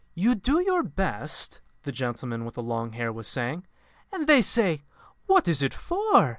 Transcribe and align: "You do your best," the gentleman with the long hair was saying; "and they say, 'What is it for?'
"You 0.15 0.33
do 0.33 0.59
your 0.59 0.81
best," 0.81 1.61
the 1.83 1.91
gentleman 1.91 2.43
with 2.43 2.55
the 2.55 2.63
long 2.63 2.93
hair 2.93 3.13
was 3.13 3.27
saying; 3.27 3.67
"and 4.11 4.25
they 4.25 4.41
say, 4.41 4.81
'What 5.27 5.47
is 5.47 5.61
it 5.61 5.75
for?' 5.75 6.29